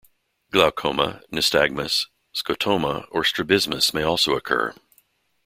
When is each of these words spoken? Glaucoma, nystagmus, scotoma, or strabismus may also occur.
Glaucoma, 0.49 1.21
nystagmus, 1.31 2.07
scotoma, 2.33 3.05
or 3.11 3.23
strabismus 3.23 3.93
may 3.93 4.01
also 4.01 4.33
occur. 4.35 4.73